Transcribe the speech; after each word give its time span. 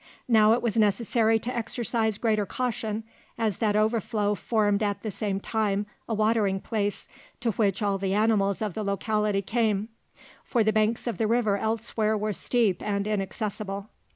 Now 0.27 0.53
it 0.53 0.63
was 0.63 0.77
necessary 0.77 1.37
to 1.37 1.55
exercise 1.55 2.17
greater 2.17 2.47
caution, 2.47 3.03
as 3.37 3.57
that 3.57 3.75
overflow 3.75 4.33
formed 4.33 4.81
at 4.81 5.01
the 5.01 5.11
same 5.11 5.39
time 5.39 5.85
a 6.09 6.15
watering 6.15 6.59
place 6.59 7.07
to 7.41 7.51
which 7.51 7.83
all 7.83 7.99
the 7.99 8.15
animals 8.15 8.63
of 8.63 8.73
the 8.73 8.83
locality 8.83 9.43
came, 9.43 9.89
for 10.43 10.63
the 10.63 10.73
banks 10.73 11.05
of 11.05 11.19
the 11.19 11.27
river 11.27 11.55
elsewhere 11.55 12.17
were 12.17 12.33
steep 12.33 12.81
and 12.81 13.05
inaccessible. 13.05 13.89